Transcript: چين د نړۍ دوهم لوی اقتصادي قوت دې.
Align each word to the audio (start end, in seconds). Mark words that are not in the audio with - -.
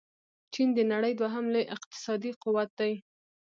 چين 0.53 0.69
د 0.77 0.79
نړۍ 0.91 1.13
دوهم 1.21 1.45
لوی 1.53 1.63
اقتصادي 1.75 2.31
قوت 2.43 2.69
دې. 2.79 2.93